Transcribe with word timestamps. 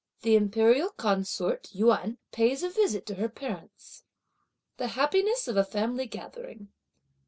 The 0.23 0.35
Imperial 0.35 0.89
consort 0.89 1.69
Yuan 1.75 2.17
pays 2.31 2.63
a 2.63 2.71
visit 2.71 3.05
to 3.05 3.13
her 3.21 3.29
parents. 3.29 4.01
The 4.77 4.87
happiness 4.97 5.47
of 5.47 5.57
a 5.57 5.63
family 5.63 6.07
gathering. 6.07 6.69